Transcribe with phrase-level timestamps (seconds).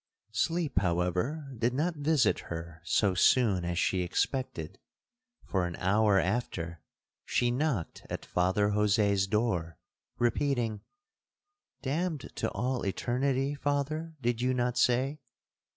[0.31, 4.79] 'Sleep, however, did not visit her so soon as she expected,
[5.45, 6.81] for an hour after
[7.23, 9.77] she knocked at Father Jose's door,
[10.17, 10.81] repeating,
[11.83, 15.19] 'Damned to all eternity, Father, did you not say?'